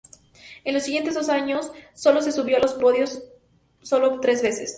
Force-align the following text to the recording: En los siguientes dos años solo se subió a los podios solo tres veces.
En 0.63 0.73
los 0.73 0.81
siguientes 0.81 1.13
dos 1.13 1.29
años 1.29 1.71
solo 1.93 2.23
se 2.23 2.31
subió 2.31 2.57
a 2.57 2.59
los 2.59 2.73
podios 2.73 3.21
solo 3.83 4.19
tres 4.19 4.41
veces. 4.41 4.69